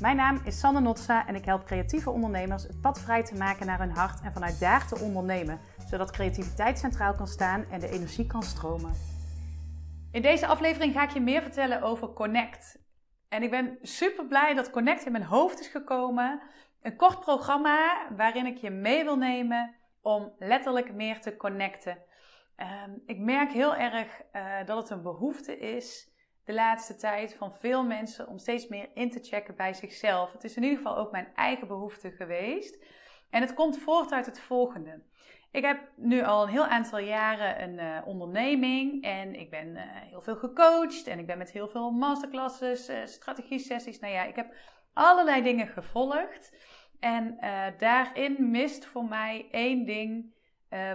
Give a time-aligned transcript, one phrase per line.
[0.00, 3.66] Mijn naam is Sanne Notsa en ik help creatieve ondernemers het pad vrij te maken
[3.66, 7.88] naar hun hart en vanuit daar te ondernemen, zodat creativiteit centraal kan staan en de
[7.88, 8.92] energie kan stromen.
[10.12, 12.78] In deze aflevering ga ik je meer vertellen over Connect.
[13.28, 16.42] En ik ben super blij dat Connect in mijn hoofd is gekomen.
[16.82, 21.98] Een kort programma waarin ik je mee wil nemen om letterlijk meer te connecten.
[22.56, 26.16] Ehm, ik merk heel erg uh, dat het een behoefte is
[26.48, 30.32] de laatste tijd van veel mensen om steeds meer in te checken bij zichzelf.
[30.32, 32.84] Het is in ieder geval ook mijn eigen behoefte geweest.
[33.30, 35.02] En het komt voort uit het volgende.
[35.50, 39.82] Ik heb nu al een heel aantal jaren een uh, onderneming en ik ben uh,
[39.84, 43.98] heel veel gecoacht en ik ben met heel veel masterclasses, uh, strategie-sessies.
[43.98, 44.54] Nou ja, ik heb
[44.92, 46.56] allerlei dingen gevolgd.
[47.00, 47.36] En
[47.78, 50.34] daarin mist voor mij één ding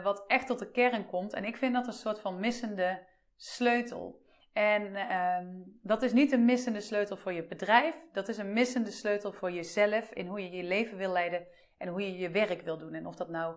[0.04, 1.34] wat echt tot de kern komt.
[1.34, 4.23] En ik vind dat een soort van missende sleutel.
[4.54, 8.92] En um, dat is niet een missende sleutel voor je bedrijf, dat is een missende
[8.92, 12.62] sleutel voor jezelf in hoe je je leven wil leiden en hoe je je werk
[12.62, 12.94] wil doen.
[12.94, 13.56] En of dat nou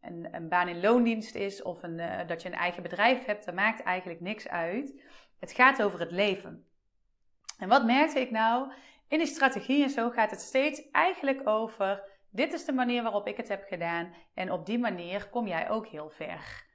[0.00, 3.44] een, een baan in loondienst is of een, uh, dat je een eigen bedrijf hebt,
[3.44, 5.00] dat maakt eigenlijk niks uit.
[5.38, 6.66] Het gaat over het leven.
[7.58, 8.72] En wat merkte ik nou?
[9.08, 13.26] In die strategie en zo gaat het steeds eigenlijk over: dit is de manier waarop
[13.26, 16.65] ik het heb gedaan en op die manier kom jij ook heel ver.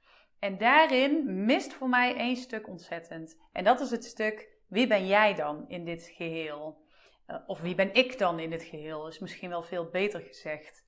[0.42, 3.38] En daarin mist voor mij één stuk ontzettend.
[3.52, 6.82] En dat is het stuk: wie ben jij dan in dit geheel?
[7.26, 9.08] Uh, of wie ben ik dan in dit geheel?
[9.08, 10.84] Is misschien wel veel beter gezegd.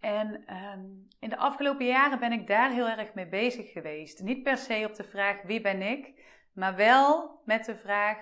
[0.00, 4.22] En um, in de afgelopen jaren ben ik daar heel erg mee bezig geweest.
[4.22, 6.12] Niet per se op de vraag wie ben ik,
[6.52, 8.18] maar wel met de vraag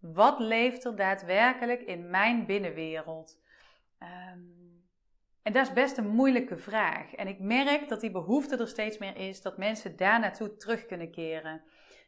[0.00, 3.40] wat leeft er daadwerkelijk in mijn binnenwereld.
[3.98, 4.73] Um,
[5.44, 7.14] en dat is best een moeilijke vraag.
[7.14, 10.86] En ik merk dat die behoefte er steeds meer is dat mensen daar naartoe terug
[10.86, 11.62] kunnen keren.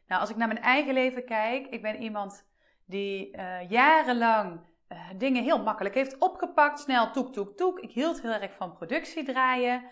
[0.07, 2.47] Nou, als ik naar mijn eigen leven kijk, ik ben iemand
[2.85, 6.79] die uh, jarenlang uh, dingen heel makkelijk heeft opgepakt.
[6.79, 7.79] Snel toek, toek, toek.
[7.79, 9.83] Ik hield heel erg van productie draaien.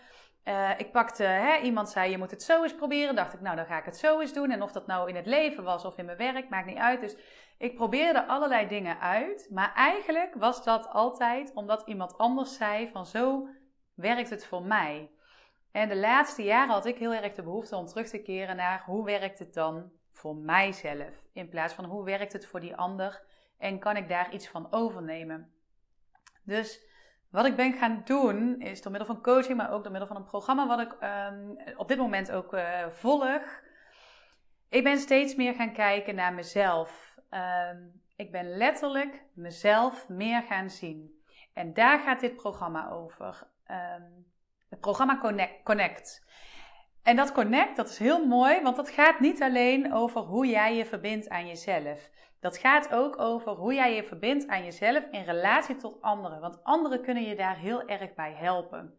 [0.48, 3.14] Uh, ik pakte, hè, iemand zei je moet het zo eens proberen.
[3.14, 4.50] Dacht ik, nou dan ga ik het zo eens doen.
[4.50, 7.00] En of dat nou in het leven was of in mijn werk, maakt niet uit.
[7.00, 7.16] Dus
[7.58, 9.48] ik probeerde allerlei dingen uit.
[9.50, 13.48] Maar eigenlijk was dat altijd omdat iemand anders zei van zo
[13.94, 15.10] werkt het voor mij.
[15.72, 18.82] En de laatste jaren had ik heel erg de behoefte om terug te keren naar
[18.84, 21.24] hoe werkt het dan voor mijzelf.
[21.32, 23.22] In plaats van hoe werkt het voor die ander
[23.58, 25.52] en kan ik daar iets van overnemen.
[26.42, 26.85] Dus
[27.36, 30.16] wat ik ben gaan doen is door middel van coaching, maar ook door middel van
[30.16, 33.62] een programma wat ik um, op dit moment ook uh, volg.
[34.68, 37.14] Ik ben steeds meer gaan kijken naar mezelf.
[37.70, 41.22] Um, ik ben letterlijk mezelf meer gaan zien.
[41.54, 43.48] En daar gaat dit programma over.
[43.70, 44.26] Um,
[44.68, 46.26] het programma Connect, Connect.
[47.02, 50.76] En dat Connect, dat is heel mooi, want dat gaat niet alleen over hoe jij
[50.76, 52.10] je verbindt aan jezelf.
[52.40, 56.40] Dat gaat ook over hoe jij je verbindt aan jezelf in relatie tot anderen.
[56.40, 58.98] Want anderen kunnen je daar heel erg bij helpen.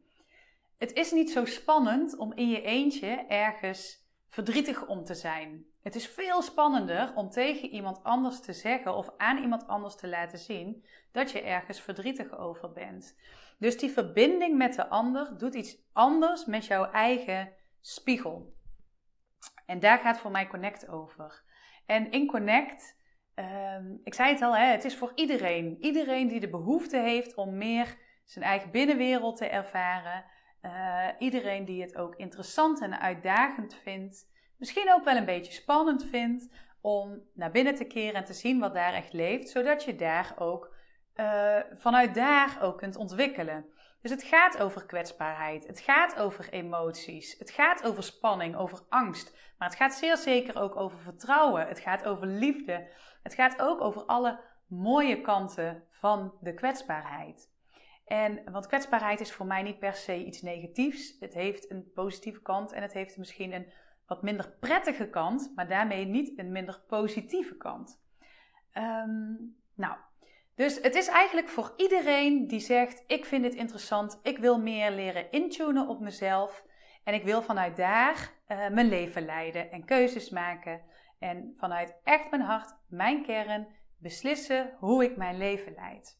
[0.77, 5.65] Het is niet zo spannend om in je eentje ergens verdrietig om te zijn.
[5.81, 10.07] Het is veel spannender om tegen iemand anders te zeggen of aan iemand anders te
[10.07, 13.17] laten zien dat je ergens verdrietig over bent.
[13.59, 18.53] Dus die verbinding met de ander doet iets anders met jouw eigen spiegel.
[19.65, 21.43] En daar gaat voor mij Connect over.
[21.85, 22.96] En in Connect
[23.39, 25.77] Um, ik zei het al, hè, het is voor iedereen.
[25.79, 30.25] Iedereen die de behoefte heeft om meer zijn eigen binnenwereld te ervaren.
[30.61, 34.29] Uh, iedereen die het ook interessant en uitdagend vindt.
[34.57, 36.49] Misschien ook wel een beetje spannend vindt
[36.81, 39.49] om naar binnen te keren en te zien wat daar echt leeft.
[39.49, 40.75] Zodat je daar ook
[41.15, 43.65] uh, vanuit daar ook kunt ontwikkelen.
[44.01, 49.37] Dus het gaat over kwetsbaarheid, het gaat over emoties, het gaat over spanning, over angst,
[49.57, 52.87] maar het gaat zeer zeker ook over vertrouwen, het gaat over liefde,
[53.23, 57.55] het gaat ook over alle mooie kanten van de kwetsbaarheid.
[58.05, 61.19] En, want kwetsbaarheid is voor mij niet per se iets negatiefs.
[61.19, 63.71] Het heeft een positieve kant en het heeft misschien een
[64.05, 68.01] wat minder prettige kant, maar daarmee niet een minder positieve kant.
[68.73, 69.97] Um, nou,
[70.57, 74.91] dus het is eigenlijk voor iedereen die zegt: Ik vind dit interessant, ik wil meer
[74.91, 76.63] leren intunen op mezelf
[77.03, 80.81] en ik wil vanuit daar uh, mijn leven leiden en keuzes maken.
[81.19, 83.67] En vanuit echt mijn hart, mijn kern,
[83.99, 86.19] beslissen hoe ik mijn leven leid.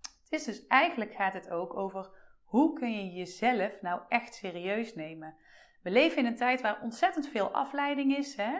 [0.00, 2.10] Het is dus eigenlijk gaat het ook over
[2.44, 5.36] hoe kun je jezelf nou echt serieus nemen.
[5.82, 8.36] We leven in een tijd waar ontzettend veel afleiding is.
[8.36, 8.58] Hè?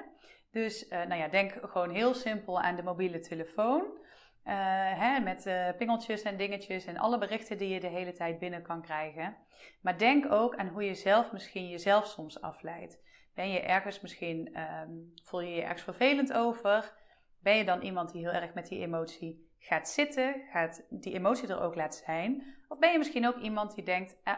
[0.50, 4.04] Dus uh, nou ja, denk gewoon heel simpel aan de mobiele telefoon.
[4.46, 4.52] Uh,
[5.00, 8.62] hè, met uh, pingeltjes en dingetjes en alle berichten die je de hele tijd binnen
[8.62, 9.36] kan krijgen.
[9.80, 12.98] Maar denk ook aan hoe je zelf misschien jezelf soms afleidt.
[13.34, 16.94] Ben je ergens misschien, um, voel je je ergens vervelend over?
[17.42, 21.48] Ben je dan iemand die heel erg met die emotie gaat zitten, gaat die emotie
[21.48, 22.56] er ook laat zijn?
[22.68, 24.34] Of ben je misschien ook iemand die denkt, eh,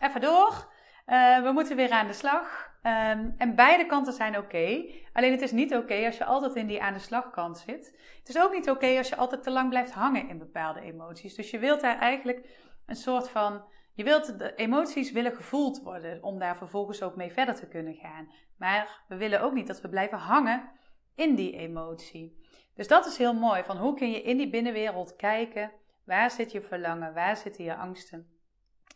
[0.00, 0.71] even door,
[1.06, 2.70] uh, we moeten weer aan de slag.
[2.82, 4.84] Um, en beide kanten zijn oké.
[5.12, 7.98] Alleen het is niet oké als je altijd in die aan de slagkant zit.
[8.18, 11.34] Het is ook niet oké als je altijd te lang blijft hangen in bepaalde emoties.
[11.34, 12.48] Dus je wilt daar eigenlijk
[12.86, 13.64] een soort van.
[13.94, 17.94] Je wilt de emoties willen gevoeld worden om daar vervolgens ook mee verder te kunnen
[17.94, 18.32] gaan.
[18.58, 20.70] Maar we willen ook niet dat we blijven hangen
[21.14, 22.40] in die emotie.
[22.74, 23.62] Dus dat is heel mooi.
[23.62, 25.72] Van hoe kun je in die binnenwereld kijken?
[26.04, 27.14] Waar zit je verlangen?
[27.14, 28.26] Waar zitten je angsten?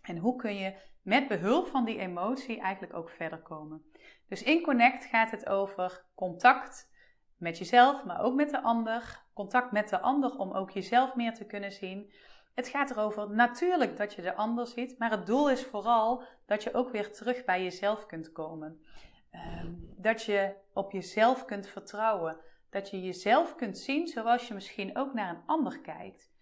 [0.02, 0.74] En hoe kun je
[1.06, 3.82] met behulp van die emotie eigenlijk ook verder komen?
[4.28, 6.92] Dus in Connect gaat het over contact
[7.36, 9.24] met jezelf, maar ook met de ander.
[9.34, 12.12] Contact met de ander om ook jezelf meer te kunnen zien.
[12.54, 16.62] Het gaat erover natuurlijk dat je de ander ziet, maar het doel is vooral dat
[16.62, 18.84] je ook weer terug bij jezelf kunt komen.
[19.30, 22.40] Ehm, dat je op jezelf kunt vertrouwen.
[22.70, 26.34] Dat je jezelf kunt zien zoals je misschien ook naar een ander kijkt.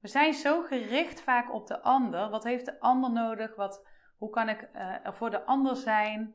[0.00, 2.30] We zijn zo gericht vaak op de ander.
[2.30, 3.56] Wat heeft de ander nodig?
[3.56, 3.86] Wat,
[4.20, 6.34] hoe kan ik uh, er voor de ander zijn?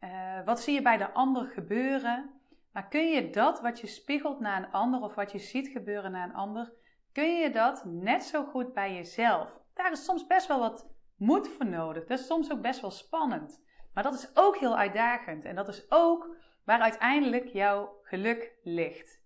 [0.00, 2.30] Uh, wat zie je bij de ander gebeuren?
[2.72, 6.10] Maar kun je dat wat je spiegelt naar een ander of wat je ziet gebeuren
[6.10, 6.72] naar een ander,
[7.12, 9.60] kun je dat net zo goed bij jezelf?
[9.74, 12.04] Daar is soms best wel wat moed voor nodig.
[12.04, 13.64] Dat is soms ook best wel spannend.
[13.94, 15.44] Maar dat is ook heel uitdagend.
[15.44, 19.20] En dat is ook waar uiteindelijk jouw geluk ligt.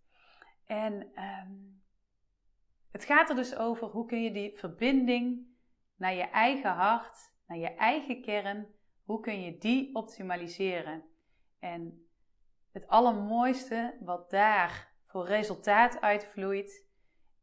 [0.66, 1.82] En um,
[2.90, 5.46] het gaat er dus over hoe kun je die verbinding
[5.96, 8.66] naar je eigen hart, naar je eigen kern,
[9.02, 11.04] hoe kun je die optimaliseren?
[11.58, 12.06] En
[12.72, 16.86] het allermooiste wat daar voor resultaat uitvloeit,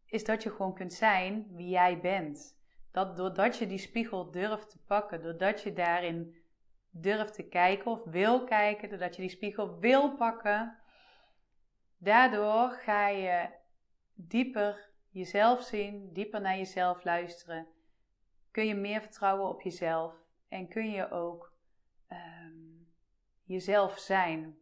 [0.05, 2.59] is dat je gewoon kunt zijn wie jij bent.
[2.91, 6.35] Dat doordat je die spiegel durft te pakken, doordat je daarin
[6.89, 10.77] durft te kijken of wil kijken, doordat je die spiegel wil pakken,
[11.97, 13.49] daardoor ga je
[14.13, 17.67] dieper jezelf zien, dieper naar jezelf luisteren.
[18.57, 20.13] Kun je meer vertrouwen op jezelf
[20.49, 21.51] en kun je ook
[22.11, 22.87] um,
[23.43, 24.57] jezelf zijn.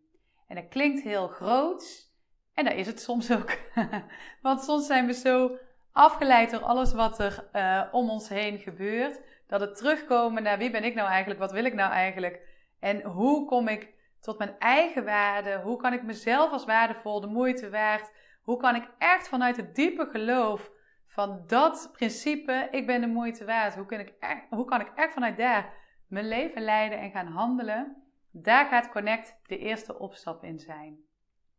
[0.47, 2.11] En dat klinkt heel groot
[2.53, 3.57] en dat is het soms ook.
[4.41, 5.57] Want soms zijn we zo
[5.91, 10.71] afgeleid door alles wat er uh, om ons heen gebeurt, dat het terugkomen naar wie
[10.71, 12.41] ben ik nou eigenlijk, wat wil ik nou eigenlijk
[12.79, 17.27] en hoe kom ik tot mijn eigen waarde, hoe kan ik mezelf als waardevol, de
[17.27, 20.73] moeite waard, hoe kan ik echt vanuit het diepe geloof
[21.15, 24.91] van dat principe, ik ben de moeite waard, hoe kan ik echt, hoe kan ik
[24.95, 25.73] echt vanuit daar
[26.07, 30.97] mijn leven leiden en gaan handelen, daar gaat Connect de eerste opstap in zijn.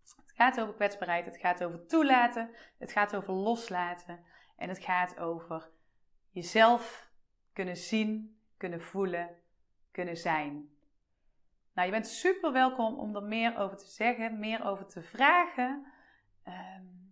[0.02, 4.24] Het gaat over kwetsbaarheid, het gaat over toelaten, het gaat over loslaten
[4.56, 5.70] en het gaat over
[6.30, 7.10] jezelf
[7.52, 9.36] kunnen zien, kunnen voelen,
[9.90, 10.68] kunnen zijn.
[11.74, 15.86] Nou, je bent super welkom om er meer over te zeggen, meer over te vragen.
[16.46, 17.05] Um,